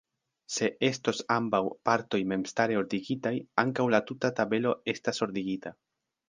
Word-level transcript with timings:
Se 0.51 0.67
estos 0.93 1.19
ambaŭ 1.35 1.59
partoj 1.89 2.21
memstare 2.31 2.79
ordigitaj, 2.79 3.35
ankaŭ 3.65 3.87
la 3.97 4.01
tuta 4.09 4.33
tabelo 4.41 4.75
estas 4.97 5.23
ordigita. 5.29 5.77